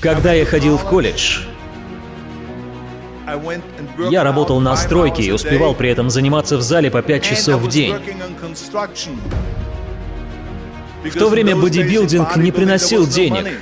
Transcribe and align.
Когда 0.00 0.32
я 0.32 0.44
ходил 0.44 0.76
в 0.76 0.84
колледж, 0.84 1.40
я 4.10 4.22
работал 4.22 4.60
на 4.60 4.76
стройке 4.76 5.22
и 5.22 5.32
успевал 5.32 5.74
при 5.74 5.90
этом 5.90 6.10
заниматься 6.10 6.56
в 6.56 6.62
зале 6.62 6.90
по 6.90 7.02
5 7.02 7.22
часов 7.22 7.62
в 7.62 7.68
день. 7.68 7.94
В 11.04 11.18
то 11.18 11.28
время 11.28 11.56
бодибилдинг 11.56 12.36
не 12.36 12.52
приносил 12.52 13.06
денег. 13.06 13.58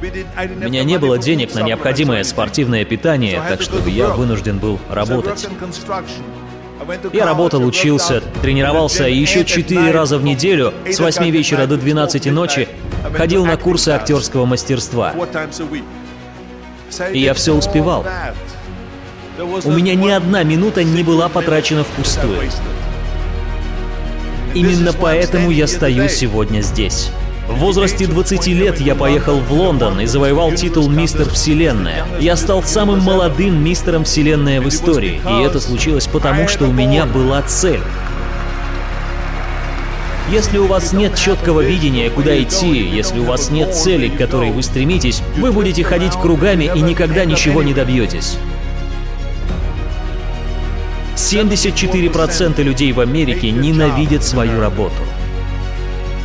У 0.00 0.64
меня 0.64 0.84
не 0.84 0.98
было 0.98 1.18
денег 1.18 1.54
на 1.54 1.60
необходимое 1.60 2.22
спортивное 2.24 2.84
питание, 2.84 3.42
так 3.48 3.60
что 3.60 3.78
я 3.88 4.08
вынужден 4.08 4.58
был 4.58 4.78
работать. 4.88 5.48
Я 7.12 7.26
работал, 7.26 7.64
учился, 7.64 8.22
тренировался 8.42 9.08
и 9.08 9.16
еще 9.16 9.44
четыре 9.44 9.90
раза 9.90 10.18
в 10.18 10.22
неделю 10.22 10.72
с 10.90 10.98
8 10.98 11.30
вечера 11.30 11.66
до 11.66 11.76
12 11.76 12.26
ночи 12.32 12.68
ходил 13.16 13.44
на 13.44 13.56
курсы 13.56 13.90
актерского 13.90 14.44
мастерства. 14.46 15.14
И 17.12 17.18
я 17.18 17.34
все 17.34 17.54
успевал. 17.54 18.06
У 19.64 19.70
меня 19.70 19.94
ни 19.94 20.10
одна 20.10 20.42
минута 20.42 20.82
не 20.82 21.02
была 21.02 21.28
потрачена 21.28 21.84
впустую. 21.84 22.50
Именно 24.54 24.92
поэтому 24.92 25.50
я 25.50 25.66
стою 25.66 26.08
сегодня 26.08 26.60
здесь. 26.60 27.10
В 27.48 27.60
возрасте 27.60 28.06
20 28.06 28.46
лет 28.48 28.78
я 28.78 28.94
поехал 28.94 29.40
в 29.40 29.50
Лондон 29.50 30.00
и 30.00 30.06
завоевал 30.06 30.52
титул 30.52 30.90
«Мистер 30.90 31.30
Вселенная». 31.30 32.06
Я 32.20 32.36
стал 32.36 32.62
самым 32.62 33.00
молодым 33.00 33.64
мистером 33.64 34.04
Вселенная 34.04 34.60
в 34.60 34.68
истории, 34.68 35.18
и 35.26 35.42
это 35.42 35.58
случилось 35.58 36.06
потому, 36.06 36.46
что 36.46 36.66
у 36.66 36.72
меня 36.72 37.06
была 37.06 37.40
цель. 37.40 37.80
Если 40.30 40.58
у 40.58 40.66
вас 40.66 40.92
нет 40.92 41.16
четкого 41.16 41.62
видения, 41.62 42.10
куда 42.10 42.38
идти, 42.38 42.86
если 42.86 43.18
у 43.18 43.24
вас 43.24 43.50
нет 43.50 43.74
цели, 43.74 44.08
к 44.08 44.18
которой 44.18 44.50
вы 44.50 44.62
стремитесь, 44.62 45.22
вы 45.38 45.50
будете 45.50 45.82
ходить 45.82 46.12
кругами 46.12 46.70
и 46.74 46.80
никогда 46.82 47.24
ничего 47.24 47.62
не 47.62 47.72
добьетесь. 47.72 48.36
74% 51.16 52.62
людей 52.62 52.92
в 52.92 53.00
Америке 53.00 53.50
ненавидят 53.50 54.22
свою 54.22 54.60
работу. 54.60 55.02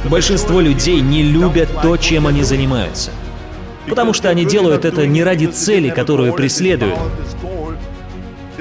Большинство 0.09 0.59
людей 0.59 0.99
не 1.01 1.23
любят 1.23 1.69
то, 1.81 1.97
чем 1.97 2.27
они 2.27 2.43
занимаются. 2.43 3.11
Потому 3.87 4.13
что 4.13 4.29
они 4.29 4.45
делают 4.45 4.85
это 4.85 5.05
не 5.07 5.23
ради 5.23 5.45
цели, 5.47 5.89
которую 5.89 6.33
преследуют, 6.33 6.97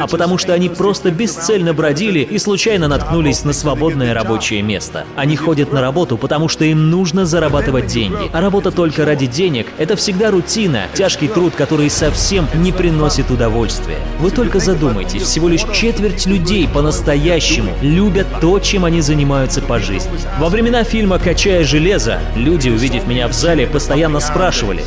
а 0.03 0.09
потому 0.09 0.37
что 0.37 0.53
они 0.53 0.69
просто 0.69 1.13
бесцельно 1.13 1.73
бродили 1.73 2.21
и 2.21 2.37
случайно 2.39 2.89
наткнулись 2.89 3.45
на 3.45 3.53
свободное 3.53 4.13
рабочее 4.13 4.61
место. 4.61 5.05
Они 5.15 5.37
ходят 5.37 5.73
на 5.73 5.81
работу, 5.81 6.19
потому 6.19 6.49
что 6.49 6.65
им 6.65 6.91
нужно 6.91 7.25
зарабатывать 7.25 7.87
деньги. 7.87 8.29
А 8.33 8.41
работа 8.41 8.73
только 8.73 9.05
ради 9.05 9.27
денег— 9.27 9.69
это 9.79 9.95
всегда 9.95 10.33
рутина, 10.33 10.87
тяжкий 10.95 11.29
труд, 11.29 11.55
который 11.55 11.89
совсем 11.89 12.49
не 12.55 12.73
приносит 12.73 13.31
удовольствия. 13.31 13.99
Вы 14.19 14.33
только 14.33 14.59
задумайтесь, 14.59 15.23
всего 15.23 15.49
лишь 15.49 15.63
четверть 15.73 16.27
людей 16.27 16.67
по-настоящему 16.67 17.73
любят 17.81 18.27
то, 18.41 18.59
чем 18.59 18.85
они 18.85 19.03
занимаются 19.03 19.63
по 19.63 19.79
жизни. 19.79 20.11
Во 20.41 20.49
времена 20.49 20.83
фильма 20.83 21.21
«Качая 21.21 21.63
железо» 21.63 22.19
люди, 22.35 22.71
увидев 22.71 23.07
меня 23.07 23.29
в 23.29 23.33
зале, 23.33 23.69
постоянно 23.69 24.19
спрашивали, 24.19 24.83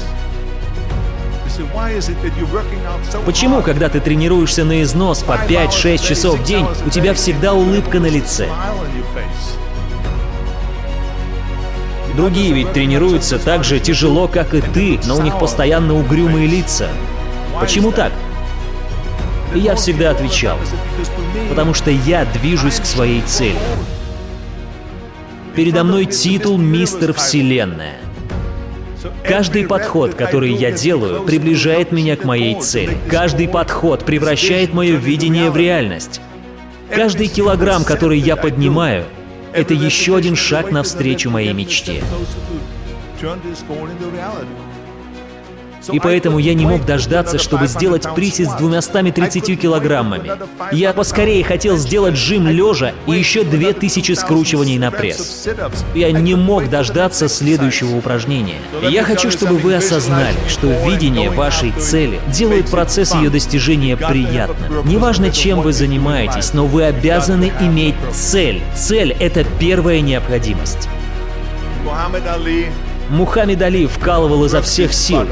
Почему, 3.25 3.61
когда 3.61 3.89
ты 3.89 3.99
тренируешься 3.99 4.63
на 4.63 4.81
износ 4.81 5.23
по 5.23 5.33
5-6 5.33 6.07
часов 6.07 6.39
в 6.39 6.43
день, 6.43 6.65
у 6.85 6.89
тебя 6.89 7.13
всегда 7.13 7.53
улыбка 7.53 7.99
на 7.99 8.07
лице? 8.07 8.47
Другие 12.15 12.53
ведь 12.53 12.71
тренируются 12.71 13.37
так 13.37 13.63
же 13.63 13.79
тяжело, 13.79 14.27
как 14.27 14.53
и 14.53 14.61
ты, 14.61 14.99
но 15.05 15.17
у 15.17 15.21
них 15.21 15.37
постоянно 15.37 15.95
угрюмые 15.95 16.47
лица. 16.47 16.89
Почему 17.59 17.91
так? 17.91 18.11
И 19.53 19.59
я 19.59 19.75
всегда 19.75 20.11
отвечал, 20.11 20.57
потому 21.49 21.73
что 21.73 21.91
я 21.91 22.25
движусь 22.25 22.79
к 22.79 22.85
своей 22.85 23.21
цели. 23.21 23.59
Передо 25.55 25.83
мной 25.83 26.05
титул 26.05 26.57
«Мистер 26.57 27.13
Вселенная». 27.13 27.95
Каждый 29.23 29.65
подход, 29.65 30.15
который 30.15 30.53
я 30.53 30.71
делаю, 30.71 31.23
приближает 31.23 31.91
меня 31.91 32.15
к 32.15 32.23
моей 32.23 32.59
цели. 32.61 32.97
Каждый 33.09 33.47
подход 33.47 34.05
превращает 34.05 34.73
мое 34.73 34.95
видение 34.95 35.49
в 35.49 35.57
реальность. 35.57 36.21
Каждый 36.89 37.27
килограмм, 37.27 37.83
который 37.83 38.19
я 38.19 38.35
поднимаю, 38.35 39.05
это 39.53 39.73
еще 39.73 40.15
один 40.15 40.35
шаг 40.35 40.71
навстречу 40.71 41.29
моей 41.29 41.53
мечте. 41.53 42.03
И 45.91 45.99
поэтому 45.99 46.39
я 46.39 46.53
не 46.53 46.65
мог 46.65 46.85
дождаться, 46.85 47.37
чтобы 47.37 47.67
сделать 47.67 48.05
присед 48.15 48.49
с 48.49 48.53
230 48.53 49.59
килограммами. 49.59 50.31
Я 50.71 50.93
поскорее 50.93 51.43
хотел 51.43 51.77
сделать 51.77 52.15
жим 52.15 52.47
лежа 52.47 52.93
и 53.07 53.11
еще 53.11 53.43
2000 53.43 54.13
скручиваний 54.13 54.77
на 54.77 54.91
пресс. 54.91 55.47
Я 55.93 56.11
не 56.11 56.35
мог 56.35 56.69
дождаться 56.69 57.27
следующего 57.27 57.95
упражнения. 57.95 58.57
Я 58.89 59.03
хочу, 59.03 59.31
чтобы 59.31 59.57
вы 59.57 59.75
осознали, 59.75 60.37
что 60.47 60.67
видение 60.67 61.29
вашей 61.29 61.71
цели 61.71 62.19
делает 62.27 62.69
процесс 62.69 63.13
ее 63.13 63.29
достижения 63.29 63.97
приятным. 63.97 64.87
Неважно, 64.87 65.31
чем 65.31 65.61
вы 65.61 65.73
занимаетесь, 65.73 66.53
но 66.53 66.65
вы 66.65 66.83
обязаны 66.83 67.51
иметь 67.61 67.95
цель. 68.11 68.61
Цель— 68.75 69.15
это 69.19 69.45
первая 69.59 70.01
необходимость. 70.01 70.89
Мухаммед 73.09 73.61
Али 73.61 73.85
вкалывал 73.85 74.45
изо 74.45 74.61
всех 74.61 74.93
сил. 74.93 75.27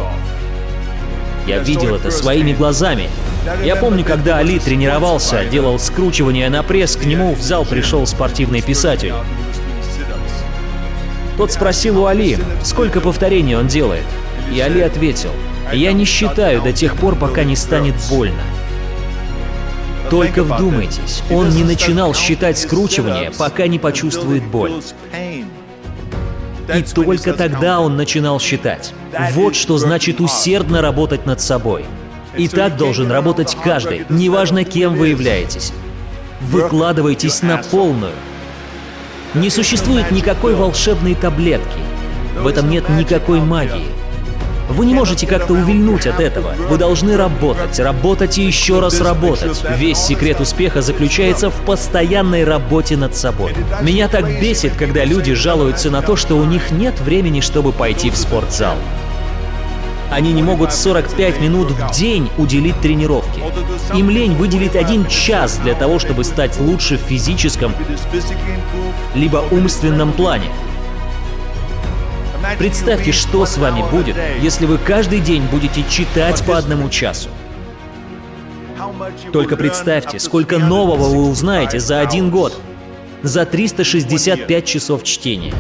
Я 1.46 1.59
видел 1.59 1.96
это 1.96 2.09
своими 2.12 2.54
глазами. 2.54 3.09
Я 3.64 3.76
помню, 3.76 4.06
когда 4.06 4.38
Али 4.38 4.59
тренировался, 4.59 5.44
делал 5.46 5.78
скручивание 5.78 6.50
на 6.50 6.64
пресс, 6.64 6.96
к 6.96 7.06
нему 7.06 7.36
в 7.36 7.42
зал 7.42 7.66
пришел 7.66 8.08
спортивный 8.08 8.62
писатель. 8.62 9.14
Тот 11.38 11.52
спросил 11.52 12.02
у 12.02 12.06
Али, 12.06 12.38
сколько 12.64 13.02
повторений 13.02 13.56
он 13.56 13.68
делает. 13.68 14.06
И 14.54 14.59
Али 14.59 14.81
ответил, 14.81 15.31
«Я 15.74 15.92
не 15.92 16.06
считаю 16.06 16.62
до 16.62 16.72
тех 16.72 16.96
пор, 16.96 17.16
пока 17.16 17.44
не 17.44 17.56
станет 17.56 17.96
больно». 18.10 18.42
Только 20.10 20.44
вдумайтесь, 20.44 21.24
он 21.31 21.50
не 21.50 21.64
начинал 21.64 22.14
считать 22.14 22.58
скручивание, 22.60 23.31
пока 23.31 23.68
не 23.68 23.80
почувствует 23.80 24.44
боль. 24.44 24.74
И 26.74 26.81
только 26.84 27.34
тогда 27.34 27.79
он 27.79 27.97
начинал 27.97 28.40
считать. 28.40 28.94
Вот 29.34 29.56
что 29.56 29.78
значит 29.78 30.22
усердно 30.22 30.81
работать 30.81 31.25
над 31.25 31.41
собой. 31.41 31.85
И 32.38 32.47
так 32.47 32.78
должен 32.78 33.12
работать 33.12 33.56
каждый, 33.63 34.06
неважно 34.09 34.63
кем 34.63 34.96
вы 34.96 35.09
являетесь. 35.09 35.72
Выкладывайтесь 36.41 37.41
на 37.41 37.57
полную. 37.57 38.13
Не 39.34 39.50
существует 39.50 40.12
никакой 40.12 40.56
волшебной 40.56 41.16
таблетки. 41.16 41.79
В 42.38 42.47
этом 42.47 42.69
нет 42.69 42.90
никакой 42.90 43.40
магии. 43.40 44.03
Вы 44.69 44.85
не 44.85 44.94
можете 44.94 45.28
как-то 45.28 45.53
увильнуть 45.53 46.07
от 46.07 46.19
этого. 46.19 46.53
Вы 46.69 46.78
должны 46.78 47.18
работать, 47.18 47.79
работать 47.79 48.38
и 48.38 48.44
еще 48.44 48.79
раз 48.79 49.01
работать. 49.01 49.62
Весь 49.78 49.97
секрет 49.97 50.40
успеха 50.40 50.81
заключается 50.81 51.50
в 51.50 51.56
постоянной 51.66 52.44
работе 52.44 52.97
над 52.97 53.16
собой. 53.16 53.56
Меня 53.81 54.07
так 54.07 54.25
бесит, 54.41 54.74
когда 54.75 55.03
люди 55.03 55.34
жалуются 55.34 55.91
на 55.91 56.01
то, 56.01 56.16
что 56.16 56.35
у 56.35 56.46
них 56.46 56.72
нет 56.72 57.00
времени, 57.01 57.41
чтобы 57.41 57.72
пойти 57.72 58.09
в 58.09 58.18
спортзал. 58.18 58.75
Они 60.13 60.31
не 60.31 60.44
могут 60.44 60.72
45 60.72 61.41
минут 61.41 61.72
в 61.72 61.91
день 61.91 62.30
уделить 62.38 62.80
тренировке. 62.81 63.41
Им 63.95 64.12
лень 64.12 64.35
выделить 64.35 64.75
один 64.75 65.07
час 65.07 65.57
для 65.63 65.74
того, 65.74 65.97
чтобы 65.97 66.24
стать 66.24 66.59
лучше 66.59 66.97
в 66.97 67.01
физическом 67.01 67.74
либо 69.16 69.44
умственном 69.50 70.13
плане. 70.13 70.51
Представьте, 72.58 73.12
что 73.12 73.46
с 73.46 73.58
вами 73.58 73.84
будет, 73.90 74.16
если 74.41 74.66
вы 74.66 74.78
каждый 74.78 75.19
день 75.19 75.44
будете 75.44 75.83
читать 75.89 76.44
по 76.45 76.57
одному 76.57 76.89
часу. 76.89 77.30
Только 79.31 79.57
представьте, 79.57 80.19
сколько 80.19 80.60
нового 80.60 81.10
вы 81.10 81.30
узнаете 81.30 81.80
за 81.80 82.00
один 82.00 82.30
год, 82.30 82.60
за 83.22 83.45
365 83.45 84.66
часов 84.66 85.04
чтения. 85.04 85.54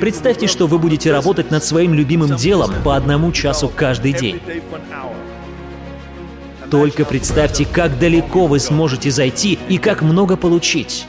Представьте, 0.00 0.46
что 0.46 0.66
вы 0.66 0.78
будете 0.78 1.10
работать 1.12 1.50
над 1.50 1.64
своим 1.64 1.94
любимым 1.94 2.36
делом 2.36 2.72
по 2.84 2.96
одному 2.96 3.32
часу 3.32 3.70
каждый 3.74 4.12
день. 4.12 4.40
Только 6.70 7.04
представьте, 7.04 7.64
как 7.64 7.98
далеко 7.98 8.46
вы 8.46 8.58
сможете 8.58 9.10
зайти 9.10 9.58
и 9.68 9.78
как 9.78 10.02
много 10.02 10.36
получить. 10.36 11.06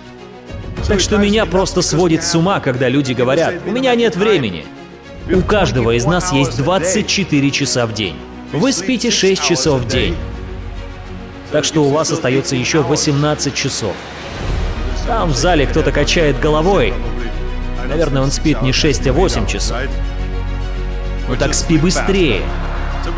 Так 0.85 0.99
что 0.99 1.17
меня 1.17 1.45
просто 1.45 1.81
сводит 1.81 2.23
с 2.23 2.35
ума, 2.35 2.59
когда 2.59 2.89
люди 2.89 3.13
говорят, 3.13 3.55
у 3.65 3.71
меня 3.71 3.95
нет 3.95 4.15
времени. 4.15 4.65
У 5.31 5.41
каждого 5.41 5.91
из 5.91 6.05
нас 6.05 6.31
есть 6.31 6.57
24 6.57 7.51
часа 7.51 7.85
в 7.85 7.93
день. 7.93 8.15
Вы 8.53 8.71
спите 8.71 9.11
6 9.11 9.43
часов 9.43 9.81
в 9.81 9.87
день. 9.87 10.15
Так 11.51 11.65
что 11.65 11.83
у 11.83 11.89
вас 11.89 12.11
остается 12.11 12.55
еще 12.55 12.81
18 12.81 13.53
часов. 13.53 13.93
Там 15.05 15.31
в 15.31 15.35
зале 15.35 15.65
кто-то 15.65 15.91
качает 15.91 16.39
головой. 16.39 16.93
Наверное, 17.87 18.21
он 18.21 18.31
спит 18.31 18.61
не 18.61 18.71
6, 18.71 19.07
а 19.07 19.13
8 19.13 19.47
часов. 19.47 19.77
Ну 21.27 21.35
так 21.35 21.53
спи 21.53 21.77
быстрее. 21.77 22.41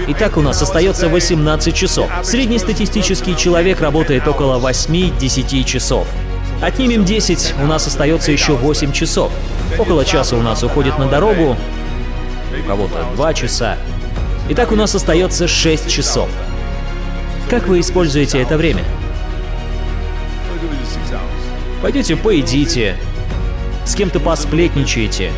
Итак, 0.08 0.38
у 0.38 0.42
нас 0.42 0.62
остается 0.62 1.10
18 1.10 1.76
часов. 1.76 2.10
Среднестатистический 2.24 3.36
человек 3.36 3.82
работает 3.82 4.28
около 4.28 4.60
8-10 4.60 5.64
часов. 5.64 6.08
Отнимем 6.62 7.06
10, 7.06 7.56
у 7.62 7.66
нас 7.66 7.88
остается 7.88 8.34
еще 8.34 8.54
8 8.54 8.92
часов. 8.92 9.32
Около 9.78 10.04
часа 10.04 10.36
у 10.36 10.42
нас 10.42 10.62
уходит 10.62 11.00
на 11.00 11.08
дорогу, 11.08 11.56
у 12.52 12.68
кого-то 12.68 13.06
2 13.16 13.34
часа. 13.34 13.78
Итак, 14.50 14.74
у 14.74 14.76
нас 14.76 14.94
остается 14.94 15.48
6 15.48 15.90
часов. 15.90 16.28
Как 17.50 17.68
вы 17.68 17.80
используете 17.80 18.42
это 18.42 18.58
время? 18.58 18.84
Пойдете 21.82 22.18
поедите, 22.18 22.98
с 23.86 23.96
кем-то 23.96 24.20
посплетничаете, 24.20 25.32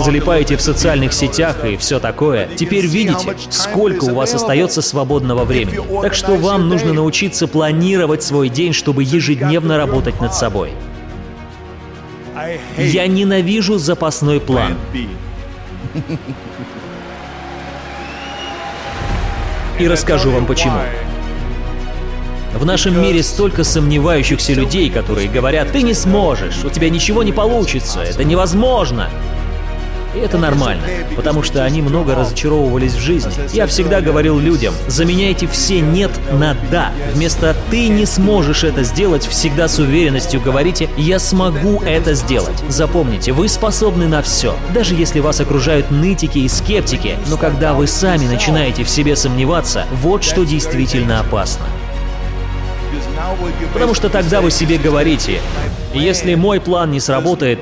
залипаете 0.00 0.56
в 0.56 0.62
социальных 0.62 1.12
сетях 1.12 1.64
и 1.64 1.76
все 1.76 2.00
такое. 2.00 2.48
Теперь 2.56 2.86
видите, 2.86 3.34
сколько 3.50 4.04
у 4.04 4.14
вас 4.14 4.34
остается 4.34 4.82
свободного 4.82 5.44
времени. 5.44 5.80
Так 6.00 6.14
что 6.14 6.36
вам 6.36 6.68
нужно 6.68 6.92
научиться 6.92 7.46
планировать 7.46 8.22
свой 8.22 8.48
день, 8.48 8.72
чтобы 8.72 9.02
ежедневно 9.02 9.76
работать 9.76 10.20
над 10.20 10.34
собой. 10.34 10.70
Я 12.78 13.06
ненавижу 13.06 13.78
запасной 13.78 14.40
план. 14.40 14.76
И 19.78 19.88
расскажу 19.88 20.30
вам 20.30 20.46
почему. 20.46 20.78
В 22.54 22.64
нашем 22.66 23.00
мире 23.00 23.22
столько 23.22 23.64
сомневающихся 23.64 24.52
людей, 24.52 24.90
которые 24.90 25.28
говорят, 25.28 25.72
ты 25.72 25.82
не 25.82 25.94
сможешь, 25.94 26.64
у 26.64 26.70
тебя 26.70 26.90
ничего 26.90 27.22
не 27.22 27.32
получится, 27.32 28.00
это 28.00 28.24
невозможно. 28.24 29.08
И 30.14 30.18
это 30.18 30.36
нормально, 30.36 30.82
потому 31.16 31.42
что 31.42 31.64
они 31.64 31.80
много 31.80 32.14
разочаровывались 32.14 32.92
в 32.92 33.00
жизни. 33.00 33.32
Я 33.52 33.66
всегда 33.66 34.00
говорил 34.00 34.38
людям, 34.38 34.74
заменяйте 34.86 35.46
все 35.46 35.80
«нет» 35.80 36.10
на 36.32 36.54
«да». 36.70 36.92
Вместо 37.14 37.56
«ты 37.70 37.88
не 37.88 38.04
сможешь 38.04 38.64
это 38.64 38.82
сделать» 38.82 39.26
всегда 39.26 39.68
с 39.68 39.78
уверенностью 39.78 40.40
говорите 40.40 40.90
«я 40.98 41.18
смогу 41.18 41.80
это 41.82 42.12
сделать». 42.14 42.62
Запомните, 42.68 43.32
вы 43.32 43.48
способны 43.48 44.06
на 44.06 44.22
все, 44.22 44.54
даже 44.74 44.94
если 44.94 45.20
вас 45.20 45.40
окружают 45.40 45.90
нытики 45.90 46.38
и 46.38 46.48
скептики, 46.48 47.16
но 47.28 47.38
когда 47.38 47.72
вы 47.72 47.86
сами 47.86 48.26
начинаете 48.26 48.84
в 48.84 48.90
себе 48.90 49.16
сомневаться, 49.16 49.86
вот 50.02 50.24
что 50.24 50.44
действительно 50.44 51.20
опасно. 51.20 51.64
Потому 53.72 53.94
что 53.94 54.10
тогда 54.10 54.40
вы 54.40 54.50
себе 54.50 54.76
говорите, 54.76 55.40
если 55.94 56.34
мой 56.34 56.60
план 56.60 56.90
не 56.90 57.00
сработает, 57.00 57.58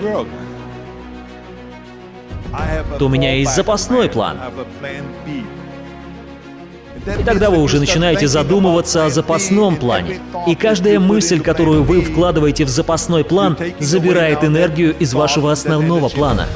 то 2.98 3.06
у 3.06 3.08
меня 3.08 3.34
есть 3.34 3.54
запасной 3.54 4.08
план. 4.08 4.38
И 7.18 7.22
тогда 7.24 7.50
вы 7.50 7.62
уже 7.62 7.78
начинаете 7.80 8.28
задумываться 8.28 9.06
о 9.06 9.10
запасном 9.10 9.76
плане. 9.76 10.20
И 10.46 10.54
каждая 10.54 11.00
мысль, 11.00 11.40
которую 11.40 11.82
вы 11.82 12.02
вкладываете 12.02 12.64
в 12.64 12.68
запасной 12.68 13.24
план, 13.24 13.56
забирает 13.78 14.44
энергию 14.44 14.96
из 14.98 15.14
вашего 15.14 15.50
основного 15.52 16.08
плана. 16.08 16.46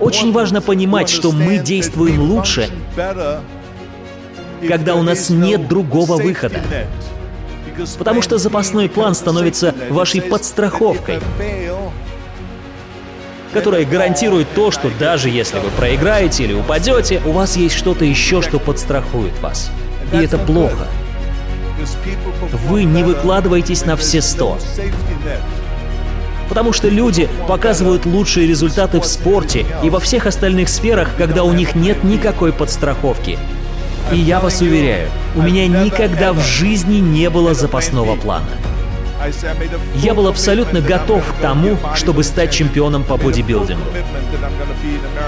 Очень 0.00 0.32
важно 0.32 0.60
понимать, 0.60 1.08
что 1.08 1.32
мы 1.32 1.58
действуем 1.58 2.20
лучше, 2.20 2.68
когда 4.66 4.96
у 4.96 5.02
нас 5.02 5.30
нет 5.30 5.68
другого 5.68 6.16
выхода. 6.16 6.60
Потому 7.98 8.20
что 8.20 8.36
запасной 8.36 8.88
план 8.88 9.14
становится 9.14 9.74
вашей 9.88 10.20
подстраховкой 10.20 11.20
которая 13.52 13.84
гарантирует 13.84 14.52
то, 14.54 14.70
что 14.70 14.90
даже 14.98 15.28
если 15.28 15.58
вы 15.58 15.70
проиграете 15.70 16.44
или 16.44 16.52
упадете, 16.52 17.20
у 17.24 17.32
вас 17.32 17.56
есть 17.56 17.74
что-то 17.74 18.04
еще, 18.04 18.42
что 18.42 18.58
подстрахует 18.58 19.38
вас. 19.40 19.70
И 20.12 20.16
это 20.16 20.38
плохо. 20.38 20.86
Вы 22.68 22.84
не 22.84 23.02
выкладываетесь 23.02 23.84
на 23.84 23.96
все 23.96 24.20
сто. 24.20 24.58
Потому 26.48 26.72
что 26.72 26.88
люди 26.88 27.28
показывают 27.46 28.06
лучшие 28.06 28.46
результаты 28.46 29.00
в 29.00 29.06
спорте 29.06 29.64
и 29.84 29.90
во 29.90 30.00
всех 30.00 30.26
остальных 30.26 30.68
сферах, 30.68 31.10
когда 31.16 31.44
у 31.44 31.52
них 31.52 31.76
нет 31.76 32.02
никакой 32.02 32.52
подстраховки. 32.52 33.38
И 34.12 34.16
я 34.16 34.40
вас 34.40 34.60
уверяю, 34.60 35.08
у 35.36 35.42
меня 35.42 35.68
никогда 35.68 36.32
в 36.32 36.40
жизни 36.40 36.96
не 36.96 37.30
было 37.30 37.54
запасного 37.54 38.16
плана. 38.16 38.48
Я 39.96 40.14
был 40.14 40.26
абсолютно 40.28 40.80
готов 40.80 41.24
к 41.32 41.36
тому, 41.40 41.76
чтобы 41.94 42.24
стать 42.24 42.52
чемпионом 42.52 43.04
по 43.04 43.16
бодибилдингу. 43.16 43.84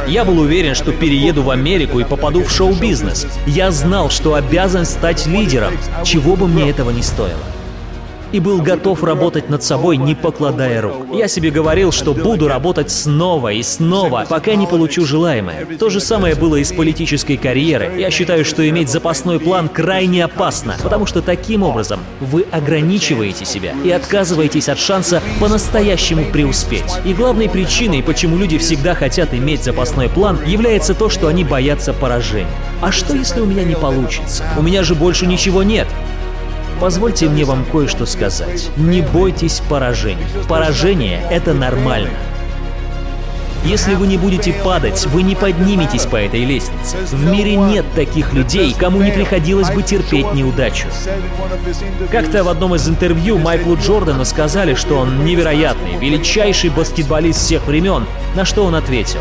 Я 0.07 0.25
был 0.25 0.39
уверен, 0.39 0.75
что 0.75 0.93
перееду 0.93 1.43
в 1.43 1.51
Америку 1.51 2.01
и 2.01 2.05
попаду 2.05 2.43
в 2.43 2.51
шоу-бизнес. 2.51 3.27
Я 3.47 3.71
знал, 3.71 4.11
что 4.11 4.35
обязан 4.35 4.85
стать 4.87 5.27
лидером, 5.27 5.75
чего 6.05 6.37
бы 6.37 6.49
мне 6.49 6.71
этого 6.71 6.91
не 6.91 7.03
стоило 7.03 7.43
и 8.33 8.41
был 8.41 8.61
готов 8.63 9.05
работать 9.05 9.49
над 9.49 9.63
собой, 9.63 9.97
не 9.97 10.15
покладая 10.15 10.81
рук. 10.81 11.07
Я 11.13 11.29
себе 11.29 11.51
говорил, 11.51 11.93
что 11.93 12.15
буду 12.15 12.49
работать 12.49 12.91
снова 12.91 13.53
и 13.53 13.63
снова, 13.63 14.27
пока 14.29 14.55
не 14.55 14.67
получу 14.67 15.05
желаемое. 15.05 15.67
То 15.79 15.91
же 15.91 16.01
самое 16.01 16.35
было 16.35 16.57
и 16.57 16.65
с 16.65 16.73
политической 16.73 17.37
карьерой. 17.37 18.01
Я 18.01 18.11
считаю, 18.11 18.45
что 18.45 18.69
иметь 18.69 18.89
запасной 18.89 19.39
план 19.39 19.69
крайне 19.69 20.25
опасно, 20.25 20.77
потому 20.83 21.07
что 21.07 21.23
таким 21.23 21.63
образом 21.63 22.01
вы 22.21 22.47
ограничиваете 22.51 23.45
себя 23.45 23.75
и 23.85 23.91
отказываетесь 23.91 24.69
от 24.69 24.79
шанса 24.79 25.23
по-настоящему 25.39 26.25
преуспеть. 26.25 26.93
И 27.05 27.13
главной 27.13 27.49
причиной, 27.49 28.03
почему 28.03 28.37
люди 28.37 28.59
всегда 28.59 28.95
хотят 28.95 29.35
иметь 29.35 29.63
запасной 29.63 30.09
план, 30.09 30.39
является 30.47 30.95
то, 30.95 31.09
что 31.09 31.29
они 31.29 31.45
боятся 31.45 31.93
поражения. 31.93 32.47
А 32.81 32.91
что 32.91 33.15
если 33.15 33.41
у 33.41 33.47
меня 33.47 33.65
не 33.65 33.77
получится? 33.77 34.45
У 34.59 34.63
меня 34.63 34.83
же 34.83 34.95
больше 34.95 35.27
ничего 35.27 35.63
нет. 35.63 35.87
Позвольте 36.83 37.29
мне 37.29 37.45
вам 37.45 37.65
кое-что 37.65 38.07
сказать. 38.07 38.69
Не 38.77 39.03
бойтесь 39.03 39.63
поражений. 39.69 40.25
Поражение— 40.49 41.23
это 41.31 41.55
нормально. 41.55 42.11
Если 43.65 43.95
вы 43.95 44.09
не 44.09 44.19
будете 44.19 44.53
падать, 44.53 45.07
вы 45.07 45.23
не 45.23 45.37
подниметесь 45.37 46.07
по 46.07 46.17
этой 46.17 46.45
лестнице. 46.45 46.97
В 47.13 47.25
мире 47.25 47.55
нет 47.55 47.85
таких 47.95 48.33
людей, 48.33 48.75
кому 48.77 49.01
не 49.01 49.13
приходилось 49.13 49.71
бы 49.71 49.85
терпеть 49.85 50.35
неудачу. 50.35 50.89
Как-то 52.11 52.43
в 52.43 52.49
одном 52.49 52.75
из 52.75 52.89
интервью 52.89 53.39
Майклу 53.39 53.77
Джордану 53.77 54.25
сказали, 54.25 54.75
что 54.75 54.99
он 54.99 55.25
невероятный, 55.25 55.99
величайший 55.99 56.71
баскетболист 56.71 57.39
всех 57.39 57.65
времен, 57.69 58.07
на 58.35 58.45
что 58.45 58.65
он 58.65 58.75
ответил. 58.75 59.21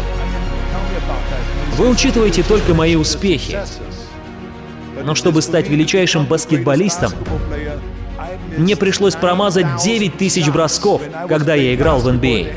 Вы 1.78 1.90
учитываете 1.90 2.42
только 2.42 2.74
мои 2.74 2.96
успехи. 2.96 3.60
Но 5.04 5.16
чтобы 5.16 5.42
стать 5.42 5.68
величайшим 5.70 6.26
баскетболистом, 6.26 7.12
мне 8.62 8.76
пришлось 8.76 9.16
промазать 9.16 9.84
9 9.84 10.18
тысяч 10.18 10.48
бросков, 10.50 11.02
когда 11.28 11.56
я 11.56 11.74
играл 11.76 12.00
в 12.00 12.08
NBA. 12.08 12.54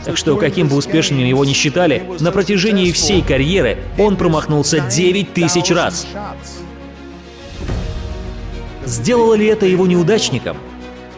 А. 0.00 0.04
Так 0.04 0.16
что, 0.16 0.36
каким 0.36 0.68
бы 0.68 0.76
успешным 0.76 1.20
его 1.20 1.44
ни 1.44 1.52
считали, 1.52 2.04
на 2.20 2.30
протяжении 2.30 2.92
всей 2.92 3.22
карьеры 3.22 3.78
он 3.98 4.16
промахнулся 4.16 4.80
9 4.80 5.32
тысяч 5.32 5.70
раз. 5.70 6.06
Сделало 8.84 9.34
ли 9.34 9.46
это 9.46 9.66
его 9.66 9.86
неудачником? 9.86 10.56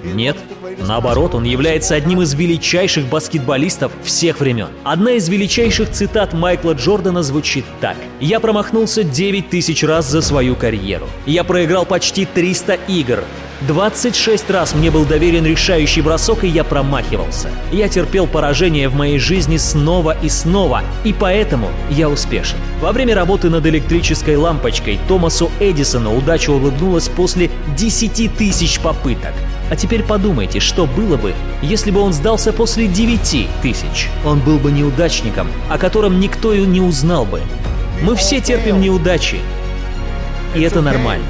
Нет. 0.02 0.36
Наоборот, 0.78 1.34
он 1.34 1.44
является 1.44 1.94
одним 1.94 2.22
из 2.22 2.34
величайших 2.34 3.06
баскетболистов 3.06 3.92
всех 4.02 4.40
времен. 4.40 4.68
Одна 4.84 5.12
из 5.12 5.28
величайших 5.28 5.90
цитат 5.90 6.32
Майкла 6.32 6.72
Джордана 6.72 7.22
звучит 7.22 7.64
так. 7.80 7.96
«Я 8.20 8.40
промахнулся 8.40 9.04
9 9.04 9.50
тысяч 9.50 9.82
раз 9.84 10.10
за 10.10 10.22
свою 10.22 10.56
карьеру. 10.56 11.06
Я 11.26 11.44
проиграл 11.44 11.86
почти 11.86 12.26
300 12.26 12.78
игр. 12.88 13.24
26 13.66 14.50
раз 14.50 14.74
мне 14.74 14.90
был 14.90 15.04
доверен 15.04 15.46
решающий 15.46 16.02
бросок, 16.02 16.44
и 16.44 16.48
я 16.48 16.64
промахивался. 16.64 17.50
Я 17.72 17.88
терпел 17.88 18.26
поражение 18.26 18.88
в 18.88 18.94
моей 18.94 19.18
жизни 19.18 19.56
снова 19.56 20.16
и 20.22 20.28
снова, 20.28 20.82
и 21.04 21.12
поэтому 21.12 21.70
я 21.90 22.08
успешен. 22.08 22.58
Во 22.80 22.92
время 22.92 23.14
работы 23.14 23.48
над 23.48 23.64
электрической 23.66 24.36
лампочкой 24.36 24.98
Томасу 25.08 25.50
Эдисону 25.60 26.16
удача 26.16 26.50
улыбнулась 26.50 27.08
после 27.08 27.50
10 27.76 28.36
тысяч 28.36 28.80
попыток. 28.80 29.32
А 29.74 29.76
теперь 29.76 30.04
подумайте, 30.04 30.60
что 30.60 30.86
было 30.86 31.16
бы, 31.16 31.34
если 31.60 31.90
бы 31.90 31.98
он 31.98 32.12
сдался 32.12 32.52
после 32.52 32.86
9 32.86 33.48
тысяч. 33.60 34.08
Он 34.24 34.38
был 34.38 34.60
бы 34.60 34.70
неудачником, 34.70 35.48
о 35.68 35.78
котором 35.78 36.20
никто 36.20 36.52
и 36.52 36.64
не 36.64 36.80
узнал 36.80 37.24
бы. 37.24 37.42
Мы 38.00 38.14
все 38.14 38.40
терпим 38.40 38.80
неудачи, 38.80 39.40
и 40.54 40.62
это 40.62 40.80
нормально. 40.80 41.26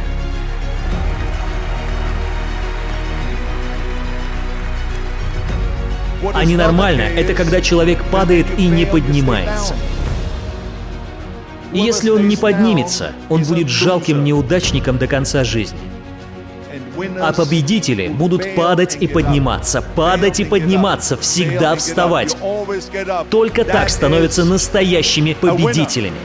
А 6.34 6.44
ненормально— 6.44 7.00
это 7.16 7.32
когда 7.32 7.62
человек 7.62 8.04
падает 8.10 8.46
и 8.58 8.66
не 8.66 8.84
поднимается. 8.84 9.74
И 11.72 11.78
если 11.78 12.10
он 12.10 12.28
не 12.28 12.36
поднимется, 12.36 13.12
он 13.30 13.42
будет 13.44 13.70
жалким 13.70 14.22
неудачником 14.22 14.98
до 14.98 15.06
конца 15.06 15.44
жизни. 15.44 15.93
А 17.20 17.32
победители 17.32 18.08
будут 18.08 18.54
падать 18.54 18.96
и 19.00 19.06
подниматься, 19.06 19.82
падать 19.82 20.40
и 20.40 20.44
подниматься, 20.44 21.16
всегда 21.16 21.76
вставать. 21.76 22.36
Только 23.30 23.64
так 23.64 23.90
становятся 23.90 24.44
настоящими 24.44 25.34
победителями. 25.34 26.16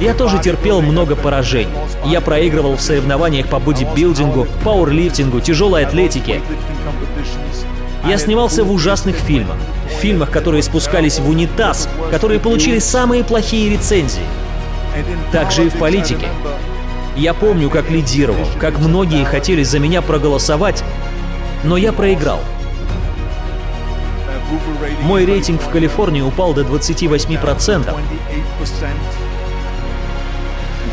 Я 0.00 0.14
тоже 0.14 0.38
терпел 0.38 0.82
много 0.82 1.16
поражений. 1.16 1.72
Я 2.04 2.20
проигрывал 2.20 2.76
в 2.76 2.80
соревнованиях 2.80 3.48
по 3.48 3.58
бодибилдингу, 3.58 4.46
пауэрлифтингу, 4.62 5.40
тяжелой 5.40 5.86
атлетике. 5.86 6.42
Я 8.08 8.18
снимался 8.18 8.62
в 8.62 8.72
ужасных 8.72 9.16
фильмах. 9.16 9.56
В 9.86 10.00
фильмах, 10.00 10.30
которые 10.30 10.62
спускались 10.62 11.18
в 11.18 11.28
унитаз, 11.28 11.88
которые 12.10 12.38
получили 12.38 12.78
самые 12.78 13.24
плохие 13.24 13.70
рецензии. 13.70 14.22
Также 15.32 15.66
и 15.66 15.68
в 15.68 15.74
политике. 15.74 16.28
Я 17.16 17.34
помню, 17.34 17.70
как 17.70 17.90
лидировал, 17.90 18.46
как 18.60 18.78
многие 18.78 19.24
хотели 19.24 19.62
за 19.62 19.78
меня 19.78 20.02
проголосовать, 20.02 20.84
но 21.64 21.76
я 21.76 21.92
проиграл. 21.92 22.40
Мой 25.02 25.24
рейтинг 25.24 25.62
в 25.62 25.68
Калифорнии 25.70 26.20
упал 26.20 26.54
до 26.54 26.62
28%. 26.62 27.94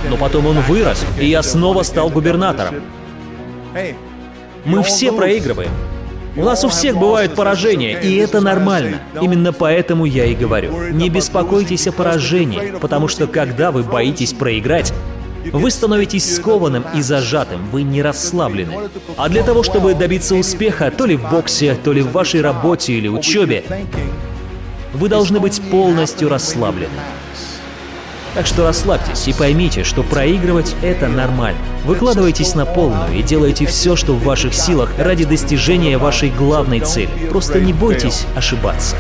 Но 0.10 0.18
потом 0.18 0.48
он 0.48 0.60
вырос, 0.62 1.06
и 1.20 1.28
я 1.28 1.44
снова 1.44 1.84
стал 1.84 2.10
губернатором. 2.10 2.76
Мы 4.66 4.82
все 4.84 5.12
проигрываем. 5.12 5.72
У 6.36 6.44
нас 6.44 6.64
у 6.64 6.70
всех 6.70 6.98
бывают 6.98 7.36
поражения, 7.36 8.00
и 8.02 8.16
это 8.16 8.42
нормально. 8.42 9.02
Именно 9.22 9.54
поэтому 9.54 10.06
я 10.06 10.26
и 10.26 10.34
говорю, 10.34 10.92
не 10.92 11.10
беспокойтесь 11.10 11.88
о 11.88 11.92
поражении, 11.92 12.74
потому 12.82 13.08
что 13.08 13.28
когда 13.28 13.72
вы 13.72 13.84
боитесь 13.84 14.34
проиграть, 14.34 14.94
вы 15.52 15.70
становитесь 15.70 16.36
скованным 16.36 16.86
и 16.96 17.02
зажатым, 17.02 17.62
вы 17.72 17.84
не 17.84 18.02
расслаблены. 18.02 18.90
А 19.18 19.30
для 19.30 19.44
того, 19.44 19.62
чтобы 19.62 19.94
добиться 19.94 20.36
успеха, 20.36 20.90
то 20.90 21.06
ли 21.06 21.16
в 21.16 21.30
боксе, 21.30 21.76
то 21.76 21.94
ли 21.94 22.02
в 22.02 22.12
вашей 22.12 22.42
работе 22.42 22.94
или 22.94 23.08
учебе, 23.08 23.64
вы 24.94 25.10
должны 25.10 25.40
быть 25.40 25.62
полностью 25.70 26.30
расслаблены. 26.30 26.90
Так 28.34 28.48
что 28.48 28.64
расслабьтесь 28.64 29.28
и 29.28 29.34
поймите, 29.34 29.84
что 29.84 30.02
проигрывать— 30.02 30.76
это 30.82 31.08
нормально. 31.08 31.60
Выкладывайтесь 31.86 32.56
на 32.56 32.66
полную 32.66 33.14
и 33.14 33.22
делайте 33.22 33.66
все, 33.66 33.96
что 33.96 34.14
в 34.14 34.24
ваших 34.24 34.54
силах 34.54 34.90
ради 34.98 35.26
достижения 35.26 35.98
вашей 35.98 36.30
главной 36.32 36.80
цели. 36.80 37.10
Просто 37.30 37.60
не 37.62 37.74
бойтесь 37.74 38.26
ошибаться. 38.36 38.96